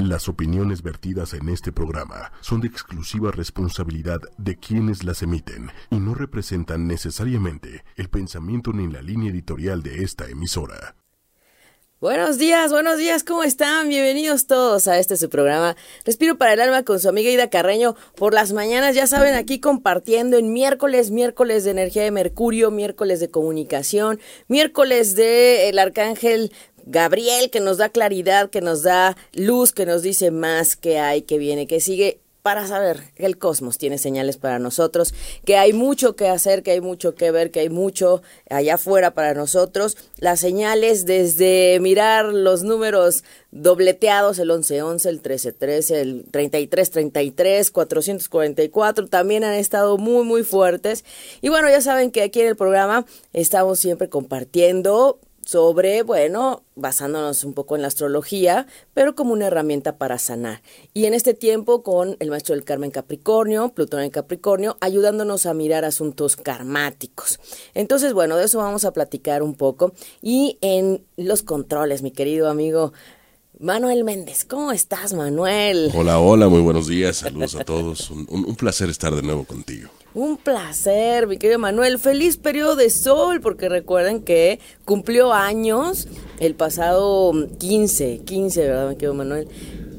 [0.00, 5.96] Las opiniones vertidas en este programa son de exclusiva responsabilidad de quienes las emiten y
[5.96, 10.96] no representan necesariamente el pensamiento ni la línea editorial de esta emisora.
[12.00, 13.90] Buenos días, buenos días, ¿cómo están?
[13.90, 15.76] Bienvenidos todos a este su programa
[16.06, 19.60] Respiro para el Alma con su amiga Ida Carreño por las mañanas, ya saben, aquí
[19.60, 26.54] compartiendo en miércoles, miércoles de energía de Mercurio, miércoles de comunicación, miércoles de el Arcángel
[26.86, 31.22] Gabriel que nos da claridad, que nos da luz, que nos dice más que hay,
[31.22, 35.72] que viene, que sigue para saber que el cosmos tiene señales para nosotros, que hay
[35.72, 39.96] mucho que hacer, que hay mucho que ver, que hay mucho allá afuera para nosotros.
[40.18, 49.44] Las señales desde mirar los números dobleteados, el 1111, el 1313, el 3333, 444, también
[49.44, 51.04] han estado muy, muy fuertes.
[51.42, 55.18] Y bueno, ya saben que aquí en el programa estamos siempre compartiendo
[55.50, 60.62] sobre, bueno, basándonos un poco en la astrología, pero como una herramienta para sanar.
[60.94, 65.54] Y en este tiempo con el maestro del Carmen Capricornio, Plutón en Capricornio, ayudándonos a
[65.54, 67.40] mirar asuntos karmáticos.
[67.74, 69.92] Entonces, bueno, de eso vamos a platicar un poco.
[70.22, 72.92] Y en los controles, mi querido amigo
[73.58, 75.90] Manuel Méndez, ¿cómo estás, Manuel?
[75.96, 78.08] Hola, hola, muy buenos días, saludos a todos.
[78.10, 79.90] un placer estar de nuevo contigo.
[80.12, 81.98] Un placer, mi querido Manuel.
[81.98, 86.08] Feliz periodo de sol, porque recuerden que cumplió años
[86.40, 89.46] el pasado 15, 15, ¿verdad, mi querido Manuel?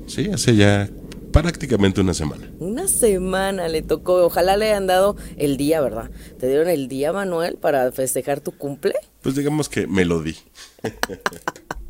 [0.08, 0.90] Sí, hace ya
[1.32, 2.52] prácticamente una semana.
[2.60, 4.26] Una semana le tocó.
[4.26, 6.12] Ojalá le hayan dado el día, ¿verdad?
[6.38, 8.96] ¿Te dieron el día, Manuel, para festejar tu cumple?
[9.22, 10.36] Pues digamos que me lo di.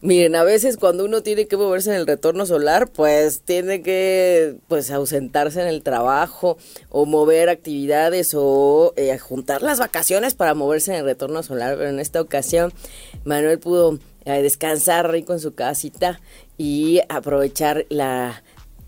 [0.00, 4.56] Miren, a veces cuando uno tiene que moverse en el retorno solar, pues tiene que
[4.68, 6.56] pues ausentarse en el trabajo
[6.90, 11.76] o mover actividades o eh, juntar las vacaciones para moverse en el retorno solar.
[11.76, 12.72] Pero en esta ocasión
[13.24, 16.20] Manuel pudo eh, descansar rico en su casita
[16.56, 18.43] y aprovechar la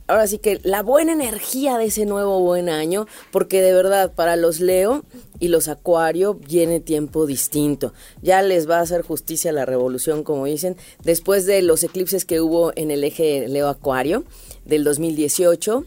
[0.07, 4.37] ahora sí que la buena energía de ese nuevo buen año, porque de verdad para
[4.37, 5.05] los Leo
[5.39, 7.93] y los Acuario viene tiempo distinto.
[8.23, 12.41] Ya les va a hacer justicia la revolución, como dicen, después de los eclipses que
[12.41, 14.25] hubo en el eje Leo Acuario
[14.65, 15.85] del 2018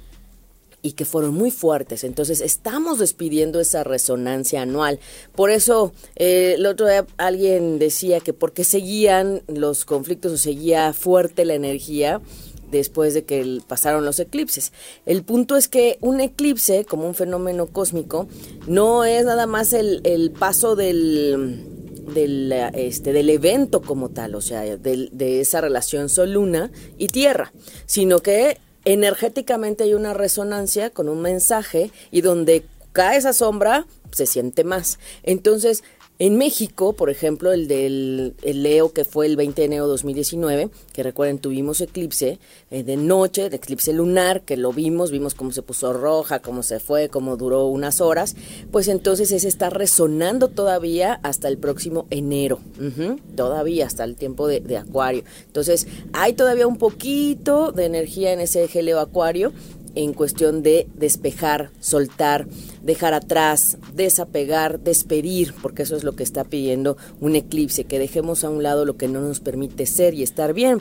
[0.81, 2.03] y que fueron muy fuertes.
[2.03, 4.99] Entonces estamos despidiendo esa resonancia anual.
[5.35, 10.93] Por eso eh, el otro día alguien decía que porque seguían los conflictos o seguía
[10.93, 12.21] fuerte la energía
[12.71, 14.71] después de que pasaron los eclipses.
[15.05, 18.27] El punto es que un eclipse, como un fenómeno cósmico,
[18.67, 21.65] no es nada más el, paso del,
[22.13, 27.51] del, este, del evento como tal, o sea, de, esa relación Sol-Luna y Tierra,
[27.85, 34.25] sino que energéticamente hay una resonancia con un mensaje y donde cae esa sombra se
[34.25, 34.99] siente más.
[35.23, 35.83] Entonces,
[36.21, 40.69] en México, por ejemplo, el del Leo, que fue el 20 de enero de 2019,
[40.91, 42.39] que recuerden, tuvimos eclipse
[42.71, 46.61] eh, de noche, de eclipse lunar, que lo vimos, vimos cómo se puso roja, cómo
[46.61, 48.35] se fue, cómo duró unas horas,
[48.69, 52.59] pues entonces ese está resonando todavía hasta el próximo enero,
[53.37, 55.23] todavía hasta el tiempo de, de Acuario.
[55.45, 59.53] Entonces, hay todavía un poquito de energía en ese eje Leo Acuario,
[59.95, 62.47] en cuestión de despejar, soltar,
[62.81, 68.43] dejar atrás, desapegar, despedir, porque eso es lo que está pidiendo un eclipse, que dejemos
[68.43, 70.79] a un lado lo que no nos permite ser y estar bien.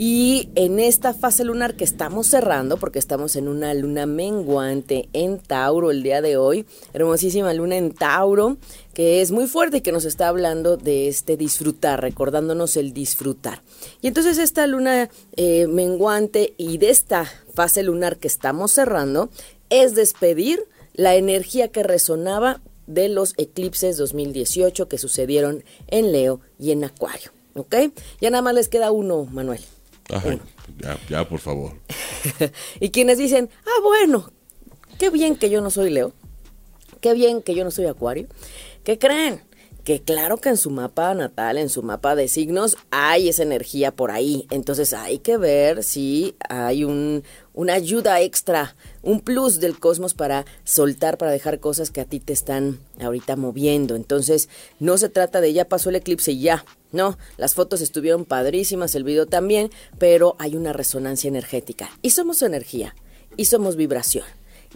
[0.00, 5.40] Y en esta fase lunar que estamos cerrando, porque estamos en una luna menguante en
[5.40, 8.58] Tauro el día de hoy, hermosísima luna en Tauro,
[8.94, 13.62] que es muy fuerte y que nos está hablando de este disfrutar, recordándonos el disfrutar.
[14.00, 19.30] Y entonces esta luna eh, menguante y de esta fase lunar que estamos cerrando
[19.68, 20.60] es despedir
[20.94, 27.32] la energía que resonaba de los eclipses 2018 que sucedieron en Leo y en Acuario.
[27.56, 27.74] ¿Ok?
[28.20, 29.60] Ya nada más les queda uno, Manuel.
[30.12, 30.38] Ajá,
[30.78, 31.72] ya, ya, por favor.
[32.80, 34.32] y quienes dicen, ah, bueno,
[34.98, 36.12] qué bien que yo no soy Leo,
[37.00, 38.26] qué bien que yo no soy Acuario,
[38.84, 39.42] ¿qué creen?
[39.84, 43.90] Que claro que en su mapa natal, en su mapa de signos, hay esa energía
[43.90, 44.46] por ahí.
[44.50, 47.24] Entonces hay que ver si hay un,
[47.58, 52.20] una ayuda extra, un plus del cosmos para soltar, para dejar cosas que a ti
[52.20, 53.96] te están ahorita moviendo.
[53.96, 58.24] Entonces no se trata de ya pasó el eclipse y ya, no, las fotos estuvieron
[58.24, 61.90] padrísimas, el video también, pero hay una resonancia energética.
[62.00, 62.94] Y somos energía,
[63.36, 64.24] y somos vibración.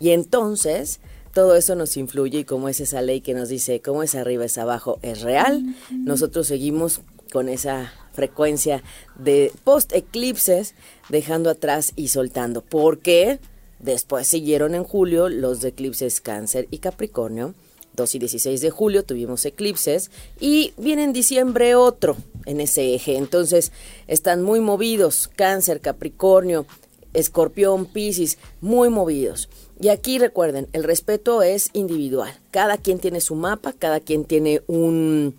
[0.01, 0.99] Y entonces
[1.33, 4.45] todo eso nos influye y como es esa ley que nos dice cómo es arriba
[4.45, 7.01] es abajo es real, nosotros seguimos
[7.31, 8.83] con esa frecuencia
[9.17, 10.75] de post eclipses
[11.09, 12.63] dejando atrás y soltando.
[12.63, 13.39] Porque
[13.79, 17.55] después siguieron en julio los eclipses cáncer y capricornio
[17.95, 20.11] 2 y 16 de julio tuvimos eclipses
[20.41, 22.17] y viene en diciembre otro,
[22.47, 23.17] en ese eje.
[23.17, 23.73] Entonces,
[24.07, 26.67] están muy movidos, cáncer, capricornio,
[27.13, 29.49] escorpión, piscis, muy movidos.
[29.81, 32.33] Y aquí recuerden, el respeto es individual.
[32.51, 35.35] Cada quien tiene su mapa, cada quien tiene un,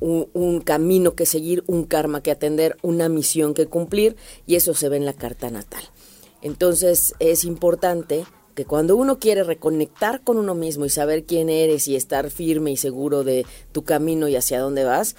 [0.00, 4.16] un, camino que seguir, un karma que atender, una misión que cumplir,
[4.46, 5.82] y eso se ve en la carta natal.
[6.42, 11.88] Entonces es importante que cuando uno quiere reconectar con uno mismo y saber quién eres
[11.88, 15.16] y estar firme y seguro de tu camino y hacia dónde vas,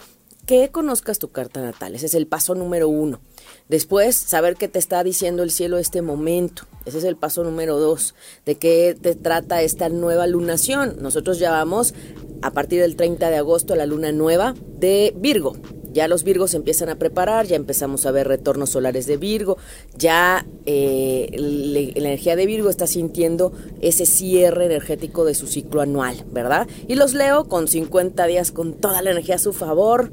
[0.48, 1.94] que conozcas tu carta natal.
[1.94, 3.20] Ese es el paso número uno.
[3.69, 6.64] Después, saber qué te está diciendo el cielo este momento.
[6.86, 8.16] Ese es el paso número dos.
[8.46, 10.96] De qué te trata esta nueva lunación.
[11.02, 11.94] Nosotros ya vamos
[12.42, 15.58] a partir del 30 de agosto a la luna nueva de Virgo.
[15.92, 19.58] Ya los Virgos empiezan a preparar, ya empezamos a ver retornos solares de Virgo,
[19.98, 26.24] ya eh, la energía de Virgo está sintiendo ese cierre energético de su ciclo anual,
[26.31, 26.68] ¿verdad?
[26.88, 30.12] Y los leo con 50 días con toda la energía a su favor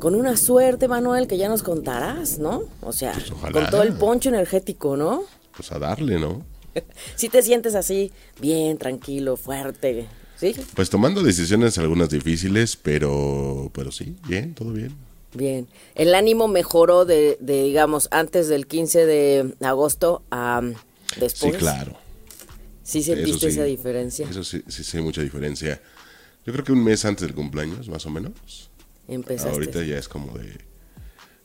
[0.00, 2.64] con una suerte, Manuel, que ya nos contarás, ¿no?
[2.80, 5.22] O sea, pues con todo el poncho energético, ¿no?
[5.56, 6.44] Pues a darle, ¿no?
[7.14, 8.10] si te sientes así,
[8.40, 10.08] bien, tranquilo, fuerte,
[10.74, 14.96] pues tomando decisiones algunas difíciles, pero, pero sí, bien, todo bien.
[15.34, 15.68] Bien.
[15.94, 20.62] El ánimo mejoró de, digamos, antes del 15 de agosto a
[21.18, 21.52] después.
[21.52, 21.96] Sí, claro.
[22.82, 24.26] ¿Sí sentiste esa diferencia?
[24.28, 25.80] Eso sí, sí, sí, mucha diferencia.
[26.44, 28.69] Yo creo que un mes antes del cumpleaños, más o menos.
[29.10, 29.52] Empezaste.
[29.52, 30.58] Ahorita ya es como de,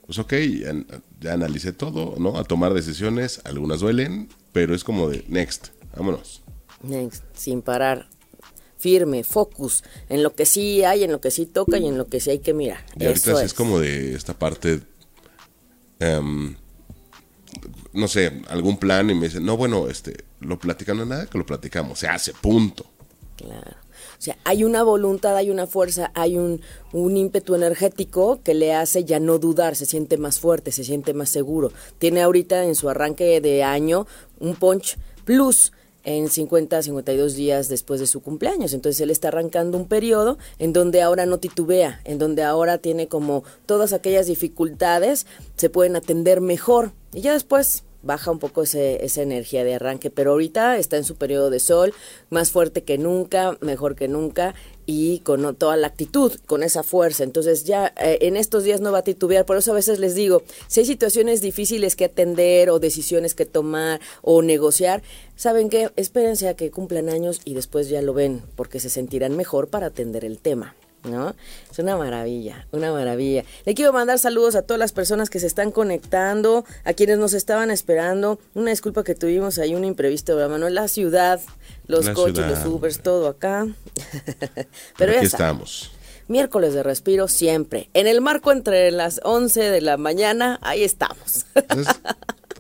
[0.06, 0.74] pues ok, ya,
[1.20, 2.38] ya, analicé todo, ¿no?
[2.38, 6.44] A tomar decisiones, algunas duelen, pero es como de, next, vámonos.
[6.84, 8.08] Next, sin parar
[8.78, 12.06] firme, focus, en lo que sí hay, en lo que sí toca y en lo
[12.06, 12.86] que sí hay que mirar.
[13.00, 13.56] Y ahorita es.
[13.56, 14.80] como de esta parte,
[16.00, 16.56] em,
[17.94, 21.48] no sé, algún plan y me dicen, no, bueno, este, lo platicando nada, que lo
[21.48, 22.86] platicamos, se hace, punto.
[23.38, 23.85] Claro.
[24.26, 26.62] Sea, hay una voluntad, hay una fuerza, hay un,
[26.94, 31.14] un ímpetu energético que le hace ya no dudar, se siente más fuerte, se siente
[31.14, 31.72] más seguro.
[32.00, 34.08] Tiene ahorita en su arranque de año
[34.40, 35.72] un punch plus
[36.06, 38.74] en 50, 52 días después de su cumpleaños.
[38.74, 43.08] Entonces él está arrancando un periodo en donde ahora no titubea, en donde ahora tiene
[43.08, 45.26] como todas aquellas dificultades
[45.56, 46.94] se pueden atender mejor.
[47.14, 51.04] Y ya después baja un poco ese, esa energía de arranque, pero ahorita está en
[51.04, 51.94] su periodo de sol,
[52.30, 54.56] más fuerte que nunca, mejor que nunca
[54.86, 57.24] y con toda la actitud, con esa fuerza.
[57.24, 60.14] Entonces ya eh, en estos días no va a titubear, por eso a veces les
[60.16, 65.02] digo, si hay situaciones difíciles que atender o decisiones que tomar o negociar,
[65.36, 65.90] ¿saben qué?
[65.96, 69.88] Espérense a que cumplan años y después ya lo ven, porque se sentirán mejor para
[69.88, 70.76] atender el tema.
[71.06, 71.36] ¿No?
[71.72, 73.44] Es una maravilla, una maravilla.
[73.66, 77.34] Le quiero mandar saludos a todas las personas que se están conectando, a quienes nos
[77.34, 78.40] estaban esperando.
[78.54, 80.76] Una disculpa que tuvimos ahí un imprevisto, ¿verdad, Manuel?
[80.76, 81.40] La ciudad,
[81.88, 83.68] los coches, los Ubers, todo acá.
[84.98, 85.92] Pero aquí estamos.
[86.28, 87.90] Miércoles de respiro siempre.
[87.94, 91.46] En el marco entre las 11 de la mañana, ahí estamos.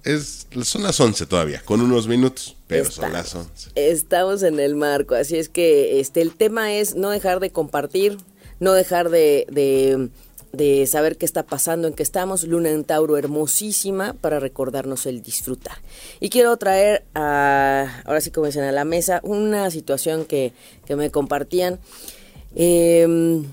[0.05, 3.71] Es, son las 11 todavía, con unos minutos, pero son las 11.
[3.73, 8.17] Estamos en el marco, así es que este el tema es no dejar de compartir,
[8.59, 10.09] no dejar de,
[10.51, 12.43] de, saber qué está pasando, en qué estamos.
[12.43, 15.77] Luna en Tauro hermosísima para recordarnos el disfrutar.
[16.19, 20.53] Y quiero traer, a, ahora sí como a la mesa una situación que,
[20.85, 21.79] que me compartían.
[22.55, 23.45] Em,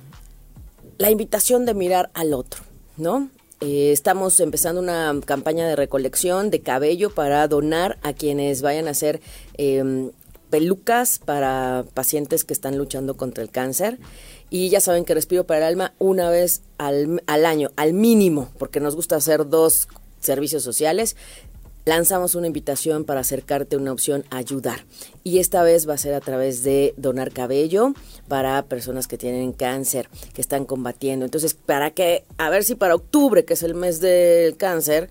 [0.99, 2.63] la invitación de mirar al otro,
[2.97, 3.29] ¿no?
[3.61, 8.91] Eh, estamos empezando una campaña de recolección de cabello para donar a quienes vayan a
[8.91, 9.21] hacer
[9.55, 10.11] em,
[10.51, 13.99] pelucas para pacientes que están luchando contra el cáncer.
[14.53, 18.51] Y ya saben que Respiro para el Alma una vez al, al año, al mínimo,
[18.59, 19.89] porque nos gusta hacer dos
[20.21, 21.17] servicios sociales
[21.85, 24.85] lanzamos una invitación para acercarte a una opción ayudar.
[25.25, 27.95] Y esta vez va a ser a través de donar cabello
[28.29, 31.25] para personas que tienen cáncer, que están combatiendo.
[31.25, 35.11] Entonces, para que, a ver si para octubre, que es el mes del cáncer,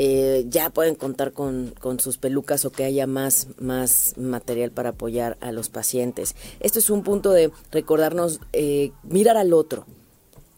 [0.00, 5.36] eh, ya pueden contar con, sus pelucas o que haya más, más material para apoyar
[5.40, 6.36] a los pacientes.
[6.60, 9.86] Esto es un punto de recordarnos, eh, mirar al otro,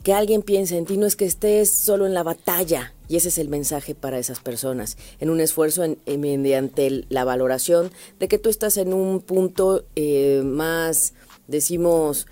[0.03, 3.29] que alguien piense en ti, no es que estés solo en la batalla, y ese
[3.29, 8.39] es el mensaje para esas personas, en un esfuerzo en, mediante la valoración de que
[8.39, 11.15] tú estás en un punto eh, más,
[11.49, 12.27] decimos,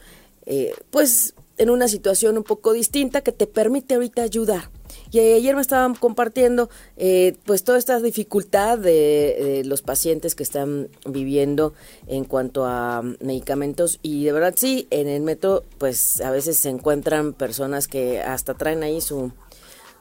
[0.91, 4.71] pues en una situación un poco distinta que te permite ahorita ayudar.
[5.11, 10.89] Y ayer me estaban compartiendo eh, pues toda esta dificultad de, los pacientes que están
[11.07, 11.73] viviendo
[12.07, 13.99] en cuanto a medicamentos.
[14.03, 18.55] Y de verdad sí, en el metro pues a veces se encuentran personas que hasta
[18.55, 19.33] traen ahí su,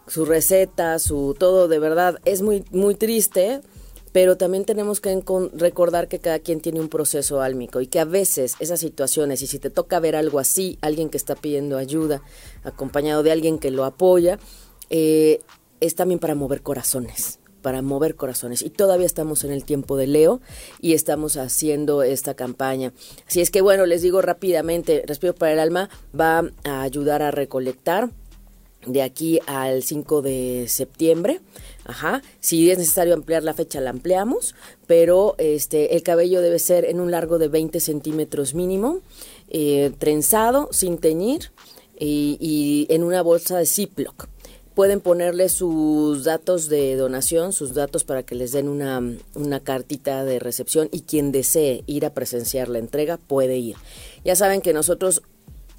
[0.08, 3.62] su receta, su todo, de verdad es muy, muy triste
[4.18, 5.22] pero también tenemos que
[5.54, 9.48] recordar que cada quien tiene un proceso álmico y que a veces esas situaciones, y
[9.48, 12.24] si te toca ver algo así, alguien que está pidiendo ayuda,
[12.64, 14.40] acompañado de alguien que lo apoya,
[14.90, 15.42] eh,
[15.80, 18.62] es también para mover corazones para mover corazones.
[18.62, 20.40] Y todavía estamos en el tiempo de Leo
[20.80, 22.94] y estamos haciendo esta campaña.
[23.28, 27.32] Así es que bueno, les digo rápidamente, Respiro para el Alma va a ayudar a
[27.32, 28.10] recolectar
[28.86, 31.42] de aquí al 5 de septiembre.
[31.84, 32.22] Ajá.
[32.40, 37.02] Si es necesario ampliar la fecha, la ampliamos, pero este, el cabello debe ser en
[37.02, 39.02] un largo de 20 centímetros mínimo,
[39.50, 41.52] eh, trenzado, sin teñir
[42.00, 44.30] y, y en una bolsa de Ziploc
[44.78, 49.02] pueden ponerle sus datos de donación, sus datos para que les den una,
[49.34, 53.76] una cartita de recepción y quien desee ir a presenciar la entrega puede ir.
[54.24, 55.24] Ya saben que nosotros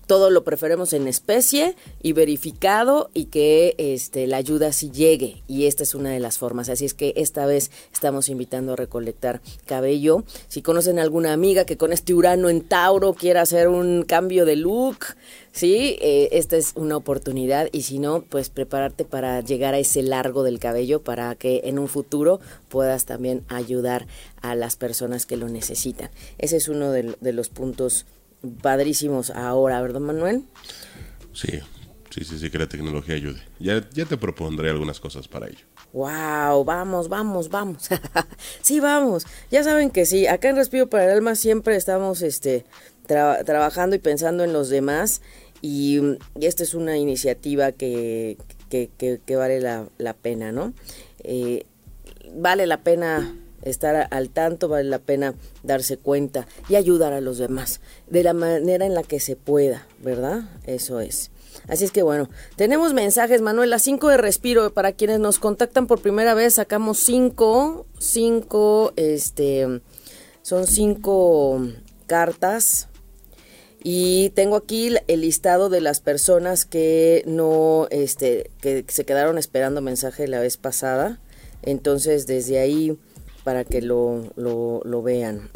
[0.09, 5.43] todo lo preferimos en especie y verificado y que este, la ayuda sí llegue.
[5.47, 6.71] Y esta es una de las formas.
[6.71, 10.25] Así es que esta vez estamos invitando a recolectar cabello.
[10.49, 14.57] Si conocen alguna amiga que con este Urano en Tauro quiera hacer un cambio de
[14.57, 14.99] look,
[15.53, 17.69] sí, eh, esta es una oportunidad.
[17.71, 21.79] Y si no, pues prepararte para llegar a ese largo del cabello para que en
[21.79, 24.07] un futuro puedas también ayudar
[24.41, 26.09] a las personas que lo necesitan.
[26.39, 28.07] Ese es uno de, de los puntos
[28.63, 30.45] padrísimos ahora, ¿verdad, Manuel?
[31.33, 31.61] Sí,
[32.11, 33.41] sí, sí, sí, que la tecnología ayude.
[33.59, 35.65] Ya, ya te propondré algunas cosas para ello.
[35.93, 37.89] Wow, vamos, vamos, vamos.
[38.63, 39.27] sí, vamos.
[39.51, 42.65] Ya saben que sí, acá en Respiro para el Alma siempre estamos este,
[43.07, 45.23] trabajando y pensando en los demás.
[45.61, 46.01] Y,
[46.41, 48.37] esta es una iniciativa que,
[48.69, 50.73] que, que, vale la, la, pena, ¿no?
[51.25, 51.65] Eh,
[52.35, 57.39] vale la pena estar al tanto, vale la pena darse cuenta y ayudar a los
[57.39, 60.43] demás de la manera en la que se pueda, ¿verdad?
[60.65, 61.31] Eso es.
[61.67, 65.87] Así es que bueno, tenemos mensajes, Manuel, las 5 de respiro, para quienes nos contactan
[65.87, 69.81] por primera vez, sacamos 5, 5, este,
[70.43, 71.61] son 5
[72.07, 72.89] cartas
[73.83, 79.81] y tengo aquí el listado de las personas que no, este, que se quedaron esperando
[79.81, 81.21] mensaje la vez pasada.
[81.63, 82.99] Entonces, desde ahí
[83.49, 85.49] para que lo, lo, vean.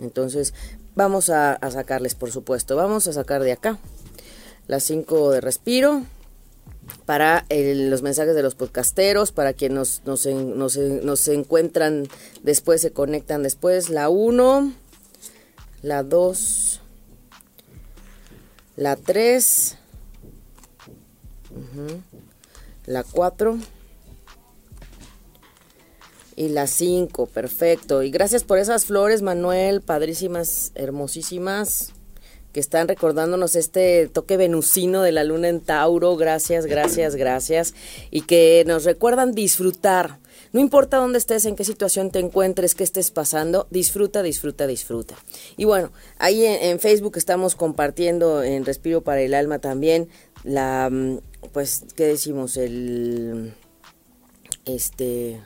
[0.00, 0.54] Entonces,
[0.94, 2.76] vamos a, sacarles, por supuesto.
[2.76, 3.78] Vamos a sacar de acá
[4.68, 6.02] las 5 de respiro
[7.04, 12.08] para los mensajes de los podcasteros, para quienes nos, nos, encuentran
[12.42, 13.90] después, se conectan después.
[13.90, 14.72] La 1,
[15.82, 16.80] la 2,
[18.76, 19.76] la 3,
[22.86, 23.58] la 4
[26.40, 28.02] y las cinco, perfecto.
[28.02, 31.92] Y gracias por esas flores, Manuel, padrísimas, hermosísimas,
[32.54, 36.16] que están recordándonos este toque venusino de la luna en Tauro.
[36.16, 37.74] Gracias, gracias, gracias.
[38.10, 40.18] Y que nos recuerdan disfrutar.
[40.54, 45.16] No importa dónde estés, en qué situación te encuentres, qué estés pasando, disfruta, disfruta, disfruta.
[45.58, 50.08] Y bueno, ahí en, en Facebook estamos compartiendo en Respiro para el Alma también
[50.42, 51.18] la, mm,
[51.52, 52.56] pues, ¿qué decimos?
[52.56, 53.52] El,
[54.64, 55.40] este,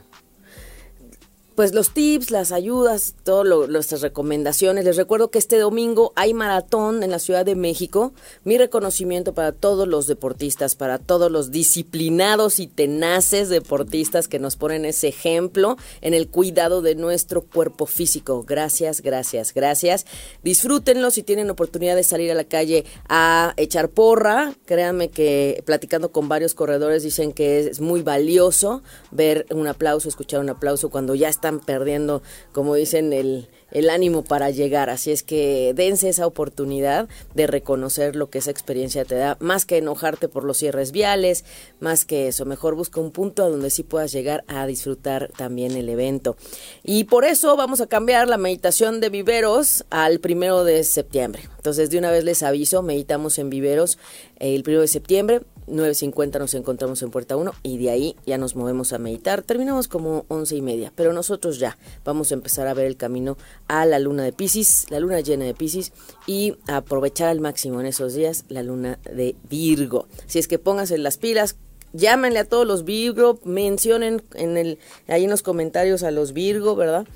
[1.55, 4.83] pues los tips, las ayudas, todas nuestras recomendaciones.
[4.83, 8.13] Les recuerdo que este domingo hay maratón en la Ciudad de México.
[8.43, 14.57] Mi reconocimiento para todos los deportistas, para todos los disciplinados y tenaces deportistas que nos
[14.57, 18.43] ponen ese ejemplo en el cuidado de nuestro cuerpo físico.
[18.43, 20.05] Gracias, gracias, gracias.
[20.43, 24.53] Disfrútenlo si tienen oportunidad de salir a la calle a echar porra.
[24.65, 30.41] Créanme que platicando con varios corredores dicen que es muy valioso ver un aplauso, escuchar
[30.41, 32.23] un aplauso cuando ya está están perdiendo,
[32.53, 34.89] como dicen, el, el ánimo para llegar.
[34.89, 39.65] Así es que dense esa oportunidad de reconocer lo que esa experiencia te da, más
[39.65, 41.45] que enojarte por los cierres viales,
[41.79, 42.45] más que eso.
[42.45, 46.35] Mejor busca un punto a donde sí puedas llegar a disfrutar también el evento.
[46.83, 51.43] Y por eso vamos a cambiar la meditación de viveros al primero de septiembre.
[51.57, 53.99] Entonces, de una vez les aviso, meditamos en viveros
[54.39, 58.55] el primero de septiembre 9.50 nos encontramos en Puerta 1 y de ahí ya nos
[58.55, 59.41] movemos a meditar.
[59.41, 63.37] Terminamos como once y media, pero nosotros ya vamos a empezar a ver el camino
[63.67, 65.91] a la luna de Pisces, la luna llena de Pisces
[66.27, 70.07] y aprovechar al máximo en esos días la luna de Virgo.
[70.27, 71.55] Si es que pónganse las pilas,
[71.93, 76.75] llámenle a todos los Virgo, mencionen en el, ahí en los comentarios a los Virgo,
[76.75, 77.07] ¿verdad?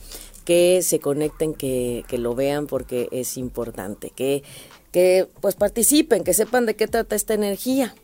[0.46, 4.44] Que se conecten, que, que lo vean porque es importante, que
[4.92, 7.96] que pues participen, que sepan de qué trata esta energía.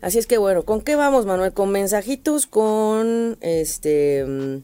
[0.00, 1.52] Así es que bueno, ¿con qué vamos, Manuel?
[1.52, 2.46] ¿Con mensajitos?
[2.46, 4.24] ¿Con este...
[4.26, 4.56] Mm,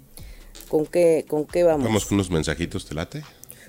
[0.68, 1.84] ¿Con qué, con qué vamos?
[1.84, 3.22] Vamos con unos mensajitos, ¿te late?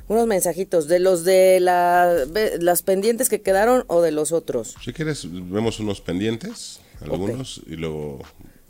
[0.07, 4.75] Unos mensajitos, ¿de los de las pendientes que quedaron o de los otros?
[4.83, 8.19] Si quieres, vemos unos pendientes, algunos, y luego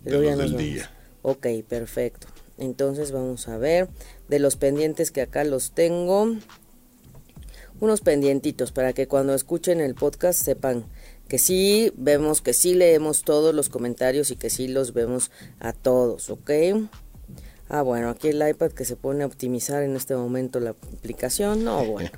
[0.04, 0.92] de los del día.
[1.22, 2.27] Ok, perfecto.
[2.58, 3.89] Entonces vamos a ver
[4.27, 6.36] de los pendientes que acá los tengo.
[7.79, 10.86] Unos pendientitos para que cuando escuchen el podcast sepan
[11.27, 15.74] que sí vemos, que sí leemos todos los comentarios y que sí los vemos a
[15.74, 16.51] todos, ¿ok?
[17.67, 21.63] Ah, bueno, aquí el iPad que se pone a optimizar en este momento la aplicación.
[21.63, 22.12] No, bueno.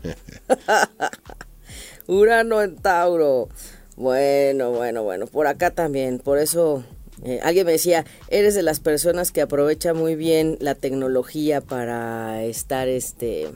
[2.08, 3.48] Urano en Tauro.
[3.96, 5.26] Bueno, bueno, bueno.
[5.26, 6.20] Por acá también.
[6.20, 6.84] Por eso
[7.24, 12.44] eh, alguien me decía, eres de las personas que aprovecha muy bien la tecnología para
[12.44, 13.48] estar, este,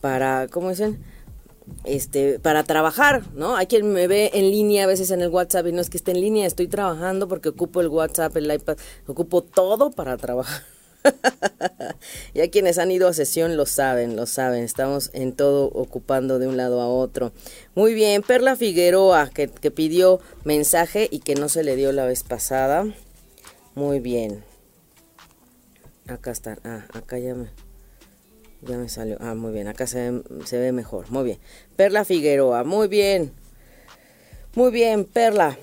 [0.00, 0.98] para, ¿cómo dicen?
[1.84, 3.56] Este, para trabajar, ¿no?
[3.56, 5.96] Hay quien me ve en línea a veces en el WhatsApp y no es que
[5.96, 10.62] esté en línea, estoy trabajando porque ocupo el WhatsApp, el iPad, ocupo todo para trabajar.
[12.34, 14.64] ya quienes han ido a sesión lo saben, lo saben.
[14.64, 17.32] Estamos en todo ocupando de un lado a otro.
[17.74, 22.06] Muy bien, Perla Figueroa, que, que pidió mensaje y que no se le dio la
[22.06, 22.86] vez pasada.
[23.74, 24.44] Muy bien.
[26.06, 26.58] Acá está.
[26.64, 27.48] Ah, acá ya me,
[28.64, 29.16] ya me salió.
[29.20, 29.68] Ah, muy bien.
[29.68, 31.10] Acá se se ve mejor.
[31.10, 31.38] Muy bien.
[31.76, 32.64] Perla Figueroa.
[32.64, 33.32] Muy bien.
[34.54, 35.58] Muy bien, Perla.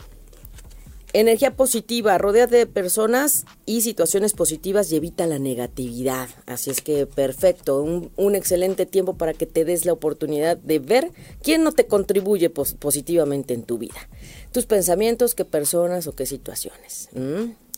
[1.14, 6.30] Energía positiva, rodéate de personas y situaciones positivas y evita la negatividad.
[6.46, 11.12] Así es que perfecto, un, excelente tiempo para que te des la oportunidad de ver
[11.42, 14.08] quién no te contribuye positivamente en tu vida.
[14.54, 17.10] Tus pensamientos, qué personas o qué situaciones.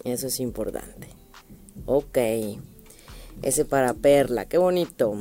[0.04, 1.08] Eso es importante.
[1.88, 2.20] Ok,
[3.42, 5.16] ese para Perla, qué bonito.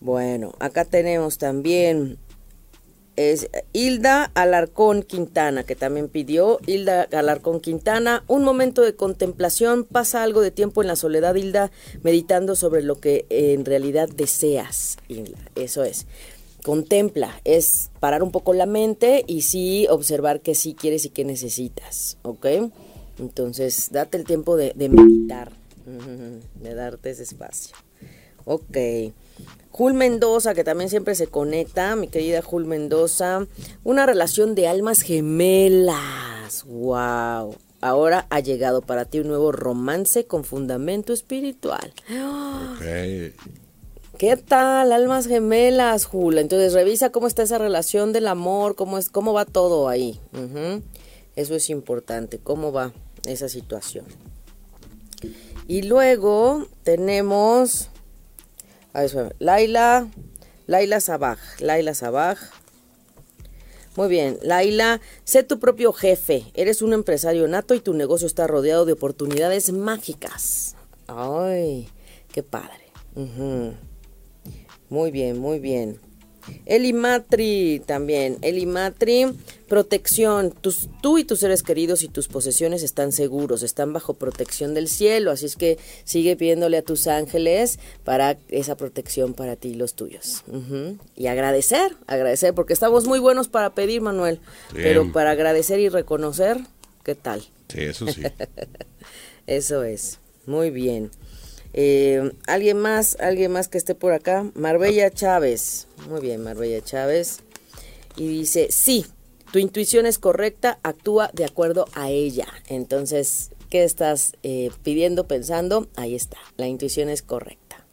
[0.00, 2.18] Bueno, acá tenemos también
[3.18, 6.60] es Hilda Alarcón Quintana, que también pidió.
[6.66, 11.72] Hilda Alarcón Quintana, un momento de contemplación, pasa algo de tiempo en la soledad, Hilda,
[12.04, 15.38] meditando sobre lo que en realidad deseas, Hilda.
[15.56, 16.06] Eso es.
[16.62, 21.24] Contempla, es parar un poco la mente y sí observar qué sí quieres y qué
[21.24, 22.46] necesitas, ¿ok?
[23.18, 25.50] Entonces, date el tiempo de, de meditar,
[25.88, 27.76] de darte ese espacio.
[28.44, 28.78] Ok.
[29.70, 33.46] Jul Mendoza, que también siempre se conecta, mi querida Jul Mendoza.
[33.84, 36.64] Una relación de almas gemelas.
[36.66, 37.54] ¡Wow!
[37.80, 41.92] Ahora ha llegado para ti un nuevo romance con fundamento espiritual.
[44.18, 46.38] ¿Qué tal, almas gemelas, Jul?
[46.38, 50.18] Entonces revisa cómo está esa relación del amor, cómo es, cómo va todo ahí.
[51.36, 52.92] Eso es importante, cómo va
[53.26, 54.06] esa situación.
[55.68, 57.90] Y luego tenemos
[59.38, 60.08] Laila,
[60.66, 62.38] Laila Sabaj, Laila Sabaj.
[63.94, 66.46] Muy bien, Laila, sé tu propio jefe.
[66.54, 70.74] Eres un empresario nato y tu negocio está rodeado de oportunidades mágicas.
[71.06, 71.90] Ay,
[72.32, 72.90] qué padre.
[74.88, 76.00] Muy bien, muy bien.
[76.66, 78.38] Elimatri también.
[78.42, 79.26] Elimatri,
[79.68, 80.50] protección.
[80.50, 84.88] Tus, tú y tus seres queridos y tus posesiones están seguros, están bajo protección del
[84.88, 85.30] cielo.
[85.30, 89.94] Así es que sigue pidiéndole a tus ángeles para esa protección para ti y los
[89.94, 90.44] tuyos.
[91.16, 94.40] Y agradecer, agradecer, porque estamos muy buenos para pedir, Manuel.
[94.72, 96.58] Pero para agradecer y reconocer,
[97.04, 97.42] ¿qué tal?
[97.68, 98.22] Sí, eso sí.
[99.46, 100.18] eso es.
[100.46, 101.10] Muy bien.
[101.72, 103.16] Eh, ¿Alguien más?
[103.20, 104.50] ¿Alguien más que esté por acá?
[104.54, 105.86] Marbella Chávez.
[106.08, 107.40] Muy bien, Marbella Chávez.
[108.16, 109.06] Y dice, sí,
[109.52, 112.46] tu intuición es correcta, actúa de acuerdo a ella.
[112.68, 115.88] Entonces, ¿qué estás eh, pidiendo, pensando?
[115.96, 117.84] Ahí está, la intuición es correcta.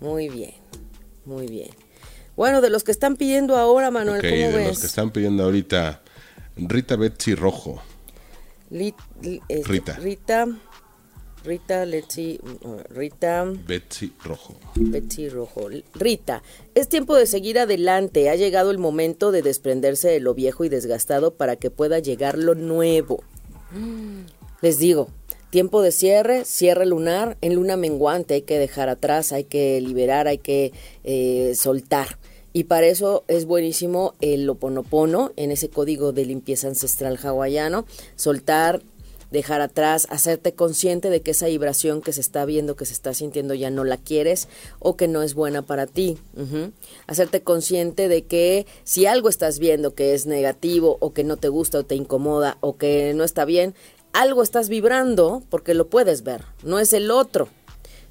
[0.00, 0.54] Muy bien,
[1.24, 1.70] muy bien.
[2.36, 6.02] Bueno, de los que están pidiendo ahora, Manuel, ¿cómo de los que están pidiendo ahorita,
[6.56, 7.82] Rita Betsy Rojo.
[8.70, 9.94] Este, Rita.
[9.94, 10.46] Rita.
[11.46, 12.40] Rita Letzi,
[12.90, 13.44] Rita.
[13.44, 14.56] Betsy Rojo.
[14.74, 15.68] Betsy Rojo.
[15.94, 16.42] Rita,
[16.74, 18.28] es tiempo de seguir adelante.
[18.30, 22.36] Ha llegado el momento de desprenderse de lo viejo y desgastado para que pueda llegar
[22.36, 23.22] lo nuevo.
[24.60, 25.08] Les digo,
[25.50, 30.26] tiempo de cierre, cierre lunar, en luna menguante hay que dejar atrás, hay que liberar,
[30.26, 30.72] hay que
[31.04, 32.18] eh, soltar.
[32.52, 37.84] Y para eso es buenísimo el oponopono, en ese código de limpieza ancestral hawaiano,
[38.16, 38.82] soltar,
[39.30, 43.14] dejar atrás, hacerte consciente de que esa vibración que se está viendo, que se está
[43.14, 46.18] sintiendo ya no la quieres o que no es buena para ti.
[47.06, 51.48] Hacerte consciente de que si algo estás viendo que es negativo o que no te
[51.48, 53.74] gusta o te incomoda o que no está bien,
[54.12, 57.48] algo estás vibrando porque lo puedes ver, no es el otro.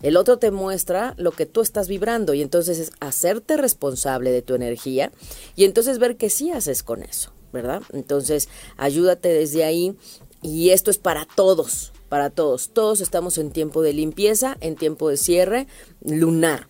[0.02, 4.42] El otro te muestra lo que tú estás vibrando y entonces es hacerte responsable de
[4.42, 5.12] tu energía
[5.56, 7.32] y entonces ver qué sí haces con eso.
[7.56, 7.82] ¿verdad?
[7.94, 9.96] Entonces, ayúdate desde ahí
[10.46, 12.70] y esto es para todos, para todos.
[12.70, 15.68] Todos estamos en tiempo de limpieza, en tiempo de cierre
[16.04, 16.68] lunar.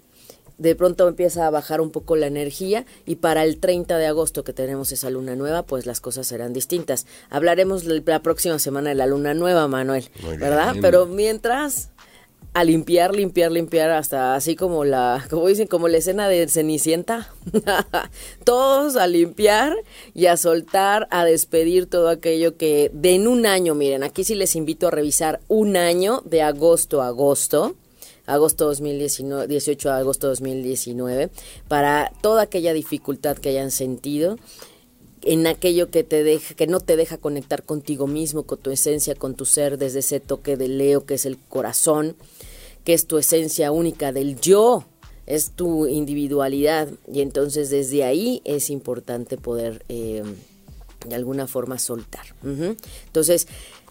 [0.58, 4.46] de pronto empieza a bajar un poco la energía y para el 30 de agosto
[4.46, 7.06] que tenemos esa luna nueva, pues las cosas serán distintas.
[7.30, 10.10] Hablaremos la próxima semana de la luna nueva, Manuel,
[10.40, 10.76] ¿verdad?
[10.80, 11.90] Pero mientras
[12.56, 17.30] a limpiar, limpiar, limpiar, hasta así como la, como dicen, como la escena de Cenicienta.
[18.46, 19.76] Todos a limpiar
[20.14, 24.36] y a soltar, a despedir todo aquello que de en un año, miren, aquí sí
[24.36, 27.76] les invito a revisar un año de agosto a agosto
[28.26, 31.30] agosto 2019, 18 de agosto 2019,
[31.68, 34.38] para toda aquella dificultad que hayan sentido
[35.26, 39.16] en aquello que te deja, que no te deja conectar contigo mismo, con tu esencia,
[39.16, 42.16] con tu ser, desde ese toque de Leo que es el corazón,
[42.84, 44.86] que es tu esencia única del yo,
[45.26, 46.90] es tu individualidad.
[47.12, 50.24] Y entonces desde ahí es importante poder eh,
[51.08, 52.28] de alguna forma soltar.
[52.44, 53.48] Entonces,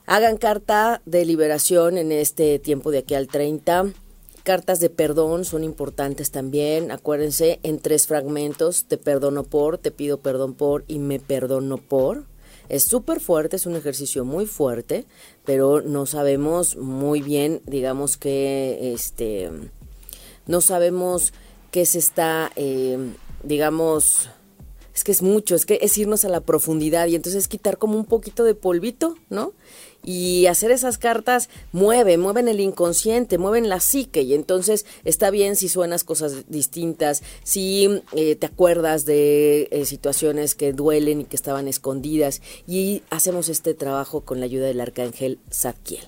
[0.07, 3.92] hagan carta de liberación en este tiempo de aquí al 30
[4.44, 6.90] Cartas de perdón son importantes también.
[6.90, 12.26] Acuérdense, en tres fragmentos, te perdono por, te pido perdón por y me perdono por.
[12.68, 15.07] Es súper fuerte, es un ejercicio muy fuerte,
[15.46, 19.50] pero no sabemos muy bien, digamos que, este,
[20.46, 21.33] no sabemos
[21.70, 22.98] qué se está, eh,
[23.42, 24.28] digamos,
[24.94, 27.96] es que es mucho, es que es irnos a la profundidad y entonces quitar como
[27.96, 29.52] un poquito de polvito, ¿no?
[30.04, 35.56] Y hacer esas cartas mueve, mueven el inconsciente, mueven la psique y entonces está bien
[35.56, 41.36] si suenas cosas distintas, si eh, te acuerdas de eh, situaciones que duelen y que
[41.36, 46.04] estaban escondidas y hacemos este trabajo con la ayuda del arcángel Zadkiel.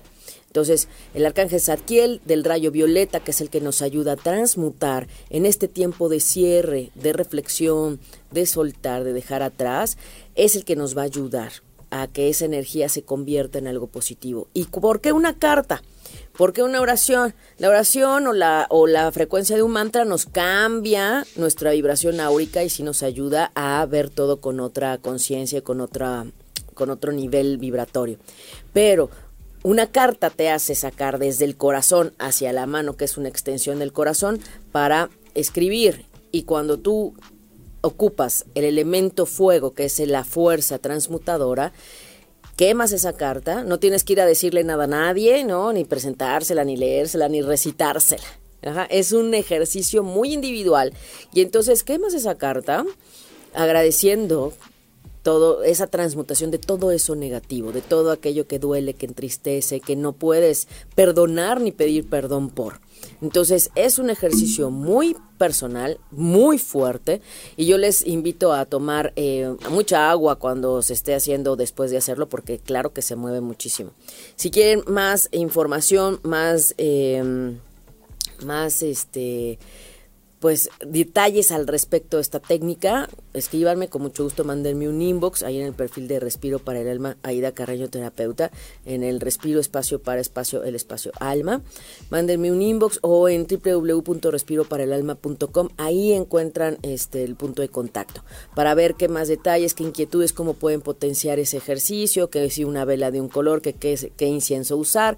[0.47, 5.07] Entonces, el arcángel Zadkiel del rayo violeta, que es el que nos ayuda a transmutar
[5.29, 7.99] en este tiempo de cierre, de reflexión,
[8.31, 9.97] de soltar, de dejar atrás,
[10.35, 11.51] es el que nos va a ayudar
[11.89, 14.47] a que esa energía se convierta en algo positivo.
[14.53, 15.81] ¿Y por qué una carta?
[16.37, 17.33] ¿Por qué una oración?
[17.57, 22.63] La oración o la, o la frecuencia de un mantra nos cambia nuestra vibración áurica
[22.63, 25.87] y sí nos ayuda a ver todo con otra conciencia, con,
[26.73, 28.17] con otro nivel vibratorio.
[28.71, 29.09] Pero
[29.63, 33.79] una carta te hace sacar desde el corazón hacia la mano, que es una extensión
[33.79, 34.39] del corazón,
[34.71, 36.05] para escribir.
[36.31, 37.15] Y cuando tú
[37.87, 41.73] ocupas el elemento fuego, que es la fuerza transmutadora,
[42.55, 45.73] quemas esa carta, no tienes que ir a decirle nada a nadie, ¿no?
[45.73, 48.23] Ni presentársela, ni leérsela, ni recitársela.
[48.89, 50.93] Es un ejercicio muy individual.
[51.33, 52.85] Y entonces quemas esa carta
[53.53, 54.53] agradeciendo
[55.27, 59.97] todo esa transmutación de todo eso negativo, de todo aquello que duele, que entristece, que
[59.97, 62.79] no puedes perdonar ni pedir perdón por.
[63.21, 67.19] Entonces es un ejercicio muy personal, muy fuerte,
[67.57, 71.97] y yo les invito a tomar eh, mucha agua cuando se esté haciendo después de
[71.97, 73.91] hacerlo, porque claro que se mueve muchísimo.
[74.37, 77.57] Si quieren más información, más, eh,
[78.45, 79.59] más este
[80.39, 85.59] pues detalles al respecto de esta técnica, escríbanme con mucho gusto, mándenme un inbox ahí
[85.59, 88.51] en el perfil de Respiro para el Alma, Aida Carreño Terapeuta,
[88.85, 91.63] en el Respiro Espacio para Espacio, el Espacio Alma.
[92.09, 98.23] Mándenme un inbox o en www.respiroparaelalma.com, ahí encuentran este el punto de contacto
[98.55, 102.85] para ver qué más detalles, qué inquietudes, cómo pueden potenciar ese ejercicio, que si una
[102.85, 105.17] vela de un color, qué, qué incienso usar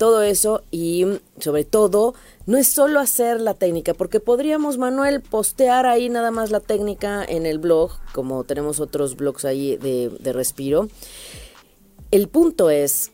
[0.00, 1.04] todo eso y
[1.40, 2.14] sobre todo
[2.50, 7.24] no es solo hacer la técnica, porque podríamos, Manuel, postear ahí nada más la técnica
[7.24, 10.88] en el blog, como tenemos otros blogs ahí de, respiro.
[12.10, 13.12] El punto es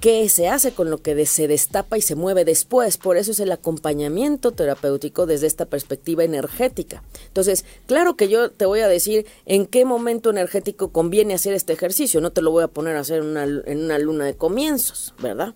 [0.00, 2.98] qué se hace con lo que se destapa y se mueve después.
[2.98, 7.04] Por eso es el acompañamiento terapéutico desde esta perspectiva energética.
[7.28, 11.74] Entonces, claro que yo te voy a decir en qué momento energético conviene hacer este
[11.74, 12.20] ejercicio.
[12.20, 15.54] No te lo voy a poner a hacer en una luna de comienzos, ¿verdad?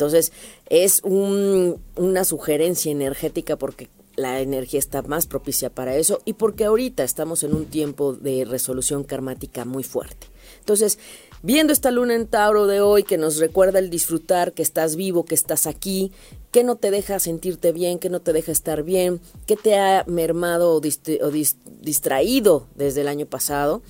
[0.00, 0.32] Entonces,
[0.70, 7.04] es una sugerencia energética porque la energía está más propicia para eso y porque ahorita
[7.04, 10.28] estamos en un tiempo de resolución karmática muy fuerte.
[10.58, 10.98] Entonces,
[11.42, 15.26] viendo esta luna en Tauro de hoy que nos recuerda el disfrutar, que estás vivo,
[15.26, 16.12] que estás aquí,
[16.50, 20.04] que no te deja sentirte bien, que no te deja estar bien, que te ha
[20.06, 23.82] mermado o, distraído desde el año pasado,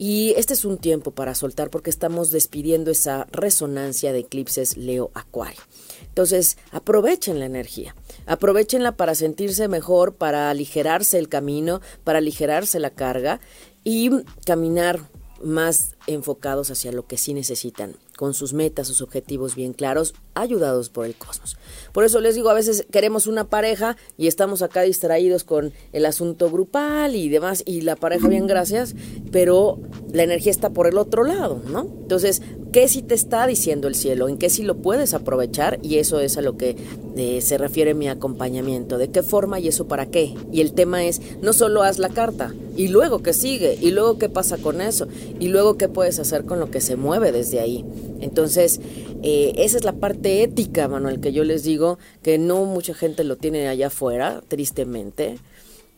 [0.00, 5.10] y este es un tiempo para soltar porque estamos despidiendo esa resonancia de eclipses Leo
[5.12, 5.60] Acuario.
[6.02, 12.90] Entonces, aprovechen la energía, aprovechenla para sentirse mejor, para aligerarse el camino, para aligerarse la
[12.90, 13.40] carga
[13.82, 14.10] y
[14.46, 15.00] caminar
[15.42, 20.90] más enfocados hacia lo que sí necesitan, con sus metas, sus objetivos bien claros, ayudados
[20.90, 21.56] por el cosmos.
[21.98, 26.06] Por eso les digo, a veces queremos una pareja y estamos acá distraídos con el
[26.06, 28.94] asunto grupal y demás, y la pareja bien gracias,
[29.32, 29.80] pero
[30.12, 31.88] la energía está por el otro lado, ¿no?
[32.02, 35.96] Entonces, qué sí te está diciendo el cielo, en qué sí lo puedes aprovechar y
[35.96, 36.76] eso es a lo que
[37.16, 40.36] eh, se refiere mi acompañamiento, de qué forma y eso para qué.
[40.52, 44.18] Y el tema es, no solo haz la carta y luego qué sigue y luego
[44.18, 45.08] qué pasa con eso
[45.40, 47.84] y luego qué puedes hacer con lo que se mueve desde ahí.
[48.20, 48.80] Entonces,
[49.22, 53.24] eh, esa es la parte ética, Manuel, que yo les digo que no mucha gente
[53.24, 55.38] lo tiene allá afuera, tristemente.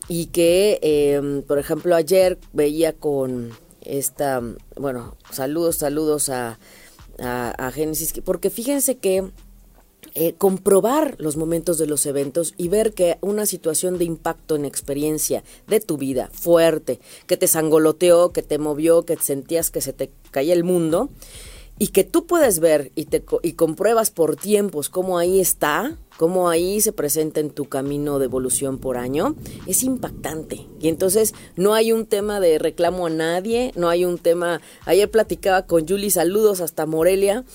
[0.09, 3.51] Y que, em, por ejemplo, ayer veía con
[3.83, 4.43] esta,
[4.77, 6.59] bueno, saludos, saludos a,
[7.19, 9.31] a, Génesis, porque fíjense que
[10.15, 14.65] eh, comprobar los momentos de los eventos y ver que una situación de impacto en
[14.65, 19.93] experiencia de tu vida fuerte, que te sangoloteó, que te movió, que sentías que se
[19.93, 21.11] te caía el mundo,
[21.81, 26.51] y que tú puedes ver y, te, y compruebas por tiempos cómo ahí está, cómo
[26.51, 29.35] ahí se presenta en tu camino de evolución por año,
[29.67, 30.67] es impactante.
[30.79, 34.61] Y entonces no hay un tema de reclamo a nadie, no hay un tema...
[34.85, 37.47] Ayer platicaba con Julie, saludos hasta Morelia,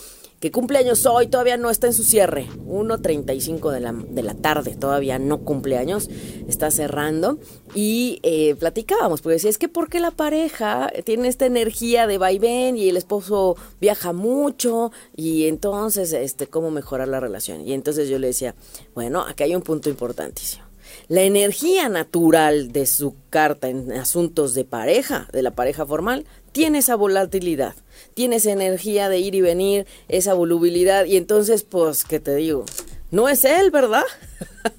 [0.45, 4.75] que cumpleaños hoy, todavía no está en su cierre, 1.35 de la, de la tarde,
[4.75, 6.07] todavía no cumpleaños,
[6.47, 7.39] está cerrando.
[7.73, 12.77] Y eh, platicábamos, porque decía, es que porque la pareja tiene esta energía de vaivén
[12.77, 17.67] y el esposo viaja mucho y entonces, este, ¿cómo mejorar la relación?
[17.67, 18.53] Y entonces yo le decía,
[18.93, 20.63] bueno, aquí hay un punto importantísimo.
[21.07, 26.77] La energía natural de su carta en asuntos de pareja, de la pareja formal, tiene
[26.77, 27.73] esa volatilidad,
[28.15, 32.65] tiene esa energía de ir y venir, esa volubilidad, y entonces, pues, ¿qué te digo?
[33.11, 34.05] No es él, ¿verdad?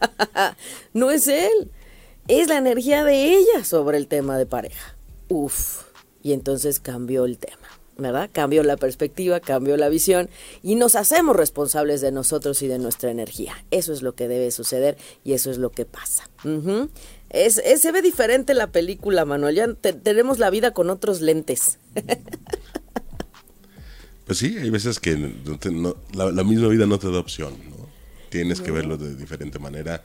[0.93, 1.71] no es él,
[2.27, 4.97] es la energía de ella sobre el tema de pareja.
[5.29, 5.85] Uf,
[6.23, 7.57] y entonces cambió el tema.
[7.99, 8.29] ¿verdad?
[8.31, 10.29] Cambió la perspectiva, cambió la visión
[10.63, 13.55] y nos hacemos responsables de nosotros y de nuestra energía.
[13.71, 16.29] Eso es lo que debe suceder y eso es lo que pasa
[17.31, 19.55] es, se ve diferente la película, Manuel.
[19.55, 21.79] Ya tenemos la vida con otros lentes.
[24.27, 25.17] Pues sí, hay veces que
[26.15, 27.55] la, misma vida no te da opción.
[27.71, 27.89] ¿no?
[28.29, 30.05] Tienes que verlo de diferente manera,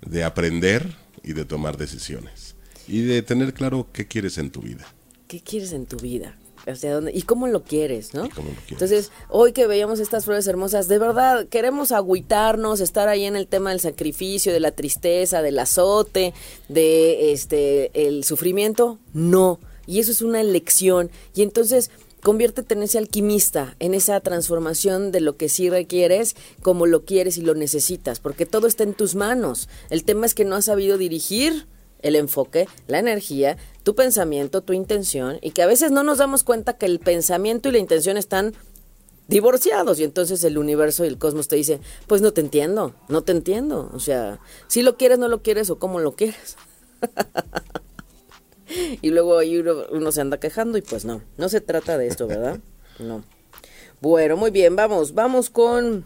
[0.00, 2.54] de aprender y de tomar decisiones.
[2.86, 4.86] Y de tener claro qué quieres en tu vida.
[5.26, 6.38] ¿Qué quieres en tu vida?
[6.66, 8.28] hacia dónde y cómo lo quieres, ¿no?
[8.68, 13.46] Entonces, hoy que veíamos estas flores hermosas, de verdad queremos agüitarnos, estar ahí en el
[13.46, 16.34] tema del sacrificio, de la tristeza, del azote,
[16.68, 19.60] de este el sufrimiento, no.
[19.86, 21.10] Y eso es una elección.
[21.34, 21.90] Y entonces,
[22.28, 27.38] conviértete en ese alquimista, en esa transformación de lo que sí requieres, como lo quieres
[27.38, 29.70] y lo necesitas, porque todo está en tus manos.
[29.88, 31.66] El tema es que no has sabido dirigir
[32.00, 36.44] el enfoque, la energía, tu pensamiento, tu intención, y que a veces no nos damos
[36.44, 38.52] cuenta que el pensamiento y la intención están
[39.28, 43.22] divorciados y entonces el universo y el cosmos te dice, pues no te entiendo, no
[43.22, 46.58] te entiendo, o sea, si lo quieres, no lo quieres o cómo lo quieres.
[49.02, 52.06] y luego ahí uno, uno, se anda quejando y pues no, no se trata de
[52.06, 52.58] esto, ¿verdad?
[52.98, 53.22] No.
[54.00, 56.04] Bueno, muy bien, vamos, vamos con,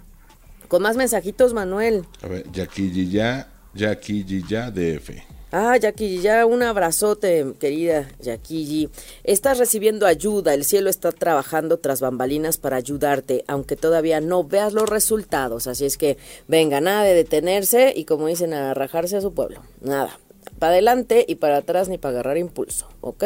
[0.68, 2.04] con más mensajitos, Manuel.
[2.22, 5.10] A ver, Jackie ya, Jackie ya DF.
[5.54, 8.88] Ah, Jackie, ya un abrazote, querida Jackie.
[9.22, 14.72] Estás recibiendo ayuda, el cielo está trabajando tras bambalinas para ayudarte, aunque todavía no veas
[14.72, 15.66] los resultados.
[15.66, 16.16] Así es que
[16.48, 19.62] venga, nada de detenerse y como dicen, a rajarse a su pueblo.
[19.82, 20.18] Nada,
[20.58, 23.24] para adelante y para atrás ni para agarrar impulso, ¿ok?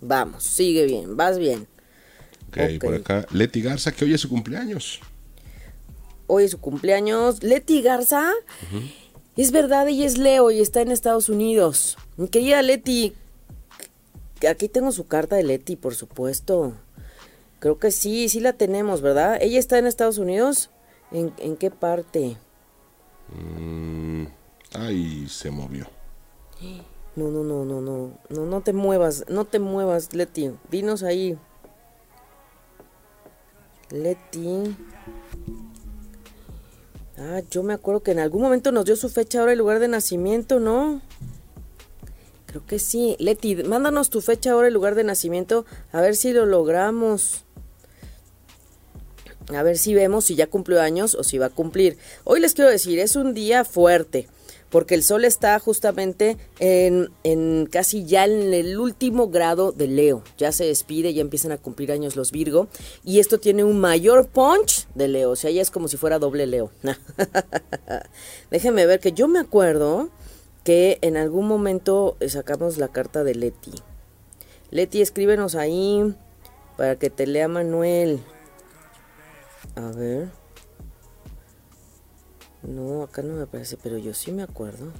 [0.00, 1.66] Vamos, sigue bien, vas bien.
[2.48, 5.00] Ok, por acá, Leti Garza, que hoy es su cumpleaños.
[6.26, 7.42] Hoy es su cumpleaños.
[7.42, 8.32] Leti Garza.
[9.36, 11.98] Es verdad, ella es Leo y está en Estados Unidos.
[12.16, 13.14] Mi querida Leti,
[14.48, 16.74] aquí tengo su carta de Leti, por supuesto.
[17.58, 19.38] Creo que sí, sí la tenemos, ¿verdad?
[19.40, 20.70] ¿Ella está en Estados Unidos?
[21.10, 22.36] ¿En, qué parte?
[23.28, 24.26] Mm,
[24.74, 25.86] ahí se movió.
[27.16, 28.18] No, no, no, no, no.
[28.28, 30.52] No, no te muevas, no te muevas, Leti.
[30.70, 31.38] Dinos ahí.
[33.90, 34.76] Leti.
[37.18, 39.78] Ah, yo me acuerdo que en algún momento nos dio su fecha, ahora y lugar
[39.78, 41.00] de nacimiento, ¿no?
[42.44, 43.16] Creo que sí.
[43.18, 47.44] Leti, mándanos tu fecha, ahora y lugar de nacimiento, a ver si lo logramos.
[49.54, 51.96] A ver si vemos si ya cumplió años o si va a cumplir.
[52.24, 54.28] Hoy les quiero decir, es un día fuerte
[54.70, 60.22] porque el Sol está justamente en, casi ya en el último grado de Leo.
[60.38, 62.68] Ya se despide, ya empiezan a cumplir años los Virgo.
[63.04, 65.30] Y esto tiene un mayor punch de Leo.
[65.30, 66.70] O sea, ya es como si fuera doble Leo.
[68.50, 70.10] Déjenme ver que yo me acuerdo
[70.64, 73.72] que en algún momento sacamos la carta de Leti.
[74.70, 76.14] Leti, escríbenos ahí
[76.76, 78.20] para que te lea Manuel.
[79.76, 80.45] A ver.
[82.62, 84.92] No, acá no me aparece, pero yo sí me acuerdo.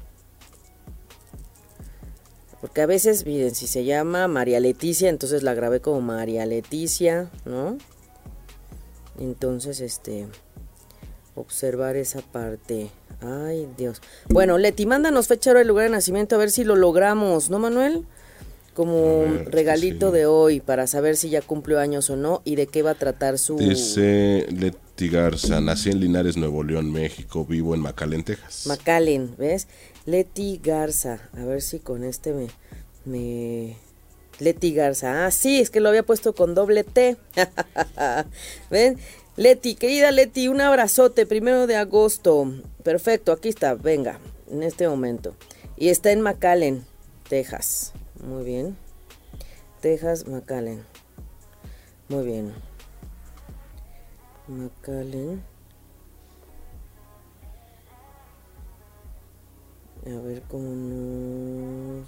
[2.60, 7.30] Porque a veces, miren, si se llama María Leticia, entonces la grabé como María Leticia,
[7.44, 7.76] ¿no?
[9.18, 10.26] Entonces, este,
[11.34, 12.90] observar esa parte.
[13.20, 14.00] Ay, Dios.
[14.28, 17.58] Bueno, Leti, mándanos fecha, hora y lugar de nacimiento a ver si lo logramos, ¿no,
[17.58, 18.04] Manuel?
[18.74, 22.82] Como regalito de hoy para saber si ya cumplió años o no y de qué
[22.82, 23.56] va a tratar su...
[23.56, 28.66] Dice Leti Garza, nací en Linares, Nuevo León, México, vivo en McAllen, Texas.
[28.66, 29.68] McAllen, ¿ves?
[30.06, 32.48] Leti Garza, a ver si con este me...
[33.04, 33.76] me...
[34.38, 37.16] Leti Garza, ah, sí, es que lo había puesto con doble T.
[38.70, 38.98] ¿Ven?
[39.36, 42.52] Leti, querida Leti, un abrazote, primero de agosto.
[42.82, 44.18] Perfecto, aquí está, venga,
[44.50, 45.34] en este momento.
[45.76, 46.84] Y está en McAllen,
[47.28, 47.92] Texas.
[48.22, 48.76] Muy bien.
[49.80, 50.84] Texas, McAllen.
[52.08, 52.52] Muy bien.
[54.48, 55.42] McAllen.
[60.06, 62.04] A ver cómo.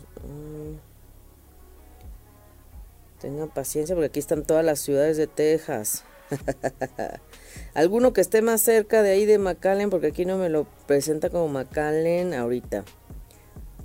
[3.20, 6.05] Tengan paciencia porque aquí están todas las ciudades de Texas.
[7.74, 11.31] Alguno que esté más cerca de ahí de McAllen, porque aquí no me lo presenta
[11.31, 12.85] como McAllen ahorita.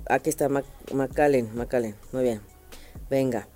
[0.08, 2.40] Aquí está McAllen, McAllen, muy bien.
[3.10, 3.48] Venga.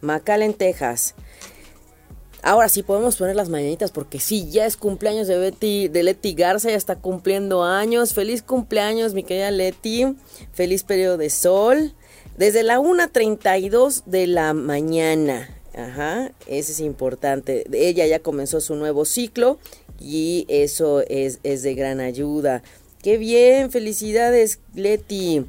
[0.00, 1.14] McAllen, Texas.
[2.42, 6.34] Ahora sí podemos poner las mañanitas porque sí, ya es cumpleaños de Betty, de Leti
[6.34, 8.14] Garza, ya está cumpliendo años.
[8.14, 10.16] Feliz cumpleaños, mi querida Leti.
[10.52, 11.94] Feliz periodo de sol.
[12.36, 15.48] Desde la 1.32 de la mañana.
[15.74, 17.66] Ajá, eso es importante.
[17.72, 19.58] Ella ya comenzó su nuevo ciclo
[19.98, 22.62] y eso es, es de gran ayuda.
[23.02, 25.46] Qué bien, felicidades, Leti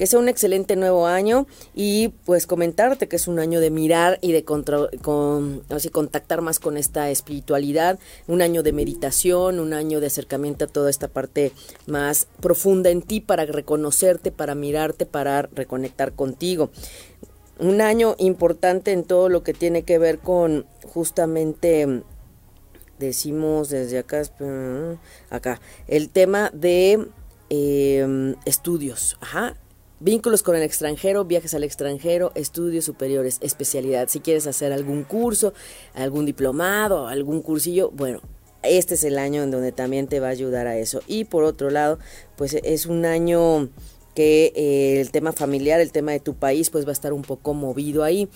[0.00, 4.18] que sea un excelente nuevo año y pues comentarte que es un año de mirar
[4.22, 10.00] y de con, así, contactar más con esta espiritualidad, un año de meditación, un año
[10.00, 11.52] de acercamiento a toda esta parte
[11.86, 16.70] más profunda en ti para reconocerte, para mirarte, para reconectar contigo.
[17.58, 22.04] Un año importante en todo lo que tiene que ver con justamente
[22.98, 24.22] decimos desde acá
[25.28, 27.06] acá el tema de
[27.50, 29.18] em, estudios.
[29.20, 29.58] Ajá
[30.02, 34.08] Vínculos con el extranjero, viajes al extranjero, estudios superiores, especialidad.
[34.08, 35.52] Si quieres hacer algún curso,
[35.92, 38.22] algún diplomado, algún cursillo, bueno,
[38.62, 41.02] este es el año en donde también te va a ayudar a eso.
[41.06, 41.98] Y por otro lado,
[42.36, 43.68] pues es un año
[44.14, 47.22] que eh, el tema familiar, el tema de tu país, pues va a estar un
[47.22, 48.26] poco movido ahí.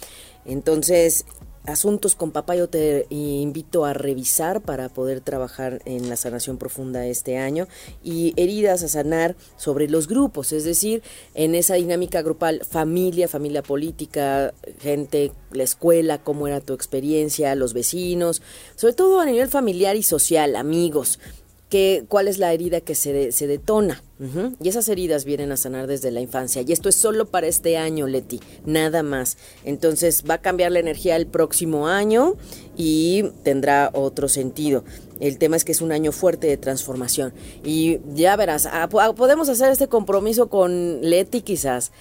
[0.45, 1.25] Entonces,
[1.67, 7.07] asuntos con papá yo te invito a revisar para poder trabajar en la sanación profunda
[7.07, 7.67] este año
[8.03, 11.03] y heridas a sanar sobre los grupos, es decir,
[11.35, 17.73] en esa dinámica grupal, familia, familia política, gente, la escuela, cómo era tu experiencia, los
[17.73, 18.43] vecinos,
[18.77, 21.19] sobre todo a nivel familiar y social, amigos,
[22.09, 24.03] cuál es la herida que se, se detona.
[24.61, 26.63] Y esas heridas vienen a sanar desde la infancia.
[26.63, 29.37] Y esto es solo para este año, Leti, nada más.
[29.65, 32.37] Entonces va a cambiar la energía el próximo año
[32.77, 34.85] y tendrá otro sentido.
[35.21, 37.35] El tema es que es un año fuerte de transformación.
[37.65, 41.93] Y ya verás, ah, ah, podemos hacer este compromiso con Leti quizás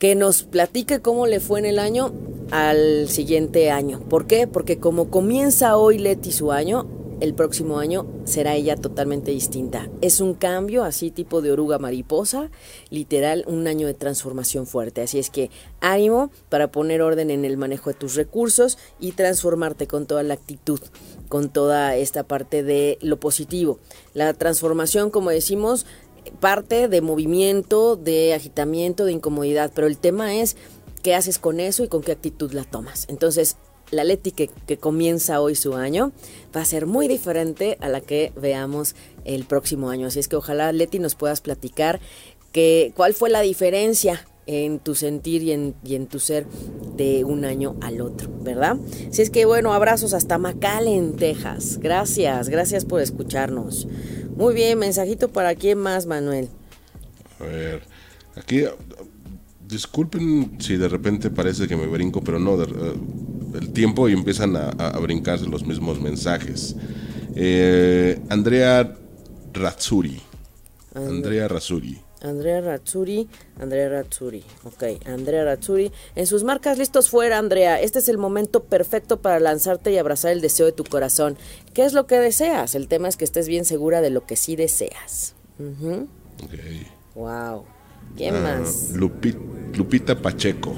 [0.00, 2.10] que nos platique cómo le fue en el año
[2.50, 4.00] al siguiente año.
[4.00, 4.46] ¿Por qué?
[4.46, 6.86] Porque como comienza hoy Leti su año,
[7.20, 9.88] el próximo año será ella totalmente distinta.
[10.00, 12.50] Es un cambio así tipo de oruga mariposa,
[12.90, 15.02] literal un año de transformación fuerte.
[15.02, 19.86] Así es que ánimo para poner orden en el manejo de tus recursos y transformarte
[19.86, 20.80] con toda la actitud,
[21.28, 23.78] con toda esta parte de lo positivo.
[24.14, 25.86] La transformación, como decimos,
[26.40, 30.56] parte de movimiento, de agitamiento, de incomodidad, pero el tema es
[31.02, 33.06] qué haces con eso y con qué actitud la tomas.
[33.08, 33.56] Entonces,
[33.90, 36.12] la Leti que, comienza hoy su año
[36.54, 40.06] va a ser muy diferente a la que veamos el próximo año.
[40.06, 42.00] Así es que ojalá Leti nos puedas platicar
[42.52, 46.46] que, cuál fue la diferencia en tu sentir y en, y en tu ser
[46.96, 48.76] de un año al otro, ¿verdad?
[49.08, 51.78] Así es que bueno, abrazos hasta McAllen, Texas.
[51.78, 53.86] Gracias, gracias por escucharnos.
[54.36, 56.48] Muy bien, mensajito para quién más, Manuel.
[57.38, 57.82] A ver,
[58.36, 58.64] aquí
[59.70, 62.66] disculpen si de repente parece que me brinco, pero no, eh,
[63.54, 66.76] el tiempo y empiezan a, brincarse los mismos mensajes.
[67.34, 68.96] Eh, Andrea
[69.52, 70.20] Razzuri.
[70.94, 72.00] Andrea Razzuri.
[72.22, 75.90] Andrea Razzuri, Andrea Razzuri, ok, Andrea Razzuri.
[76.14, 77.80] En sus marcas listos fuera, Andrea.
[77.80, 81.38] Este es el momento perfecto para lanzarte y abrazar el deseo de tu corazón.
[81.72, 82.74] ¿Qué es lo que deseas?
[82.74, 85.34] El tema es que estés bien segura de lo que sí deseas.
[87.14, 87.64] Wow.
[88.16, 88.90] ¿Quién ah, más?
[88.92, 90.74] Lupita Pacheco.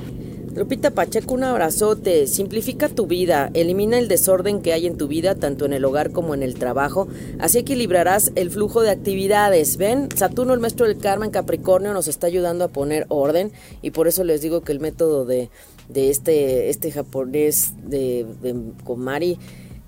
[0.54, 2.26] Lupita Pacheco, un abrazote.
[2.26, 6.12] Simplifica tu vida, elimina el desorden que hay en tu vida, tanto en el hogar
[6.12, 7.08] como en el trabajo.
[7.38, 9.78] Así equilibrarás el flujo de actividades.
[9.78, 13.50] Ven, Saturno, el maestro del karma en Capricornio, nos está ayudando a poner orden
[13.80, 15.48] y por eso les digo que el método de,
[15.88, 19.38] de este, este japonés de, de Komari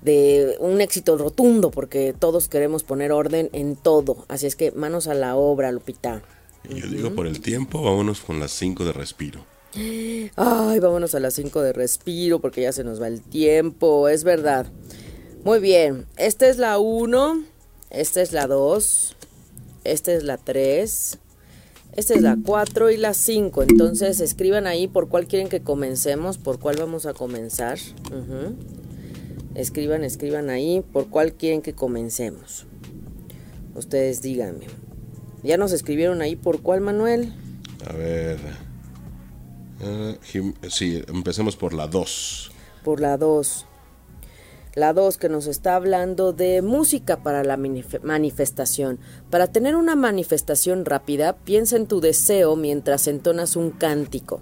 [0.01, 4.25] de un éxito rotundo, porque todos queremos poner orden en todo.
[4.29, 6.23] Así es que manos a la obra, Lupita.
[6.69, 9.54] Yo digo por el tiempo, vámonos con las 5 de respiro.
[9.75, 14.23] Ay, vámonos a las 5 de respiro porque ya se nos va el tiempo, es
[14.23, 14.67] verdad.
[15.43, 17.43] Muy bien, esta es la 1,
[17.89, 19.15] esta es la 2,
[19.83, 21.19] esta es la 3,
[21.93, 23.63] esta es la 4 y la 5.
[23.63, 27.77] Entonces escriban ahí por cuál quieren que comencemos, por cuál vamos a comenzar.
[29.55, 32.65] Escriban, escriban ahí por cuál quieren que comencemos.
[33.75, 34.67] Ustedes díganme.
[35.43, 37.33] ¿Ya nos escribieron ahí por cuál, Manuel?
[37.87, 38.39] A ver.
[39.81, 40.17] Eh,
[40.69, 42.51] sí, empecemos por la 2.
[42.83, 43.65] Por la 2.
[44.75, 47.57] La 2 que nos está hablando de música para la
[48.03, 48.99] manifestación.
[49.29, 54.41] Para tener una manifestación rápida, piensa en tu deseo mientras entonas un cántico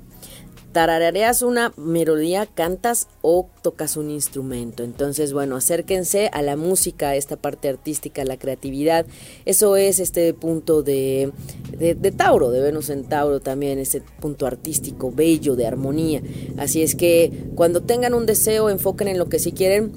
[0.73, 4.83] tarareas una melodía, cantas o tocas un instrumento.
[4.83, 9.05] Entonces, bueno, acérquense a la música, a esta parte artística, a la creatividad.
[9.45, 11.31] Eso es este punto de,
[11.77, 16.21] de, Tauro, de Venus en Tauro también, ese punto artístico, bello, de armonía.
[16.57, 19.93] Así es que cuando tengan un deseo, enfoquen en lo que si quieren,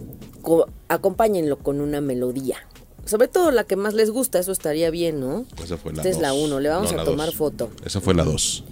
[0.88, 2.58] acompáñenlo con una melodía.
[3.06, 5.46] Sobre todo la que más les gusta, eso estaría bien, ¿no?
[5.62, 7.70] Esa fue la Esta es la 1, le vamos a tomar foto.
[7.84, 8.64] Esa fue la 2.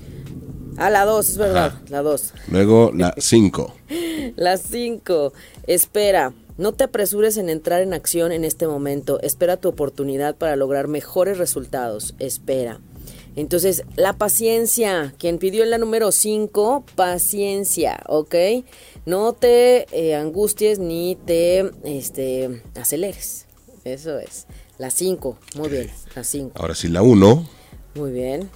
[0.76, 2.32] Ah, la 2, es verdad, la 2.
[2.48, 3.74] Luego la 5.
[4.36, 5.32] la 5.
[5.66, 9.20] Espera, no te apresures en entrar en acción en este momento.
[9.20, 12.14] Espera tu oportunidad para lograr mejores resultados.
[12.18, 12.80] Espera.
[13.36, 15.14] Entonces, la paciencia.
[15.18, 18.34] Quien pidió en la número 5, paciencia, ¿ok?
[19.06, 23.46] No te eh, angusties ni te este, aceleres.
[23.84, 24.46] Eso es.
[24.78, 26.52] La 5, muy bien, la 5.
[26.54, 27.48] Ahora sí, la 1.
[27.96, 28.48] Muy bien.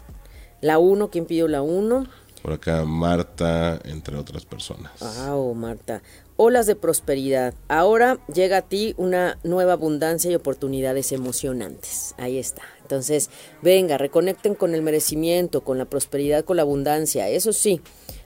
[0.61, 2.07] La 1, ¿quién pidió la 1?
[2.43, 4.93] Por acá Marta, entre otras personas.
[5.01, 6.03] Ah, oh, Marta.
[6.37, 7.55] Olas de prosperidad.
[7.69, 12.15] Ahora llega a ti una nueva abundancia y oportunidades emocionantes.
[12.17, 12.63] Ahí está.
[12.83, 13.29] Entonces,
[13.61, 17.29] venga, reconecten con el merecimiento, con la prosperidad, con la abundancia.
[17.29, 17.81] Eso sí.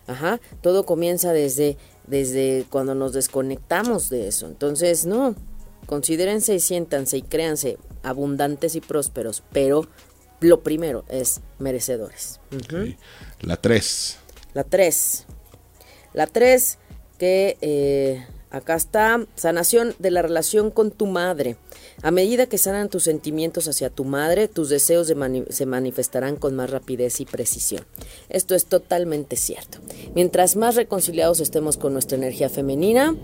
[0.07, 0.41] Ajá.
[0.61, 4.47] Todo comienza desde, desde cuando nos desconectamos de eso.
[4.47, 5.35] Entonces, no.
[5.87, 9.87] Considérense y siéntanse y créanse abundantes y prósperos, pero
[10.43, 12.41] lo primero es merecedores.
[13.41, 14.19] La 3.
[14.55, 15.27] La 3.
[16.13, 16.79] La 3
[17.19, 21.57] que eh, acá está, sanación de la relación con tu madre.
[22.03, 26.71] A medida que sanan tus sentimientos hacia tu madre, tus deseos se manifestarán con más
[26.71, 27.85] rapidez y precisión.
[28.29, 29.79] Esto es totalmente cierto.
[30.15, 33.17] Mientras más reconciliados estemos con nuestra energía femenina,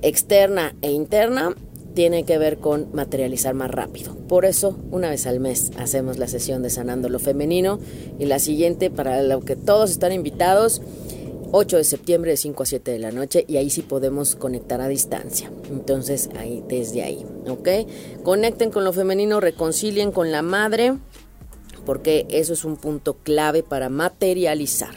[0.00, 1.54] externa e interna,
[1.94, 4.14] tiene que ver con materializar más rápido.
[4.28, 7.78] Por eso, una vez al mes hacemos la sesión de Sanando lo Femenino
[8.18, 10.82] y la siguiente, para lo que todos están invitados,
[11.52, 14.80] 8 de septiembre de 5 a 7 de la noche y ahí sí podemos conectar
[14.80, 15.50] a distancia.
[15.70, 17.68] Entonces, ahí, desde ahí, ¿ok?
[18.22, 20.94] Conecten con lo femenino, reconcilien con la madre,
[21.84, 24.94] porque eso es un punto clave para materializar.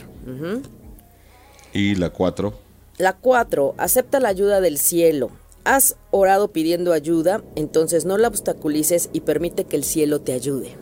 [1.74, 2.54] Y la 4.
[3.00, 5.32] La 4, acepta la ayuda del cielo
[5.66, 10.76] Has orado pidiendo ayuda, entonces no la obstaculices y permite que el cielo te ayude.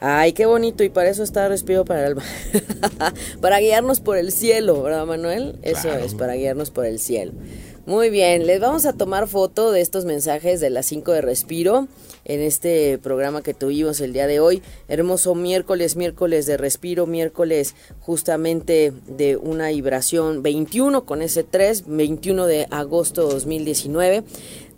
[0.00, 2.22] Ay, qué bonito, y para eso está Respiro para el alma.
[3.40, 5.58] para guiarnos por el cielo, ¿verdad, Manuel?
[5.62, 7.32] Eso es, para guiarnos por el cielo.
[7.86, 11.88] Muy bien, les vamos a tomar foto de estos mensajes de las 5 de Respiro
[12.28, 14.62] en este programa que tuvimos el día de hoy.
[14.86, 22.46] Hermoso miércoles, miércoles de respiro, miércoles justamente de una vibración 21 con ese 3, 21
[22.46, 24.24] de agosto 2019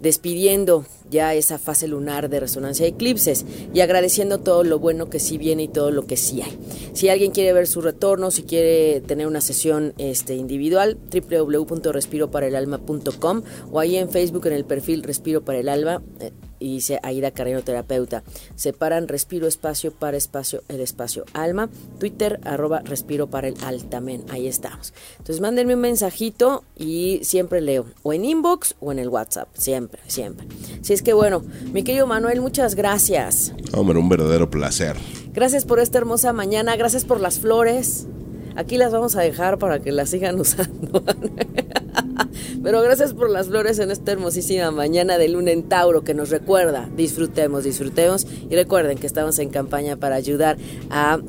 [0.01, 5.21] despidiendo ya esa fase lunar de resonancia de eclipses y agradeciendo todo lo bueno que
[5.21, 6.59] sí viene y todo lo que sí hay.
[6.95, 13.79] Si alguien quiere ver su retorno, si quiere tener una sesión este, individual, www.respiroparaelalma.com o
[13.79, 16.03] ahí en Facebook en el perfil Respiro para el Alma.
[16.21, 18.23] Eh, y dice Aida Carrero Terapeuta.
[18.55, 21.69] Separan respiro espacio para espacio el espacio alma.
[21.99, 24.25] Twitter arroba respiro para el altamen.
[24.29, 24.93] Ahí estamos.
[25.19, 27.87] Entonces mándenme un mensajito y siempre leo.
[28.03, 29.49] O en inbox o en el WhatsApp.
[29.55, 30.47] Siempre, siempre.
[30.83, 31.43] Si es que bueno,
[31.73, 33.53] mi querido Manuel, muchas gracias.
[33.73, 34.97] Hombre, un verdadero placer.
[35.33, 36.77] Gracias por esta hermosa mañana.
[36.77, 38.07] Gracias por las flores.
[38.57, 41.03] Aquí las vamos a dejar para que las sigan usando.
[42.63, 46.31] Pero gracias por las flores en esta hermosísima mañana de luna en Tauro que nos
[46.31, 50.59] recuerda, disfrutemos, disfrutemos y recuerden que estamos en campaña para ayudar
[50.91, 51.21] a,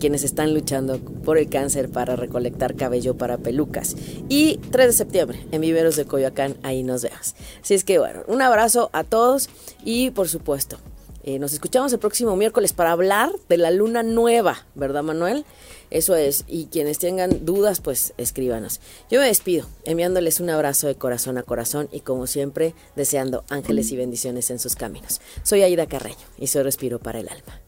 [0.00, 3.94] quienes están luchando por el cáncer para recolectar cabello para pelucas.
[4.28, 7.34] Y 3 de septiembre en Viveros de Coyoacán, ahí nos vemos.
[7.62, 9.48] Así es que bueno, un abrazo a todos
[9.84, 10.78] y por supuesto
[11.24, 15.44] Eh, nos escuchamos el próximo miércoles para hablar de la luna nueva, ¿verdad, Manuel?
[15.90, 16.44] Eso es.
[16.46, 18.80] Y quienes tengan dudas, pues escríbanos.
[19.10, 23.90] Yo me despido, enviándoles un abrazo de corazón a corazón y como siempre, deseando ángeles
[23.92, 25.20] y bendiciones en sus caminos.
[25.42, 27.67] Soy Aida Carreño y soy Respiro para el Alma.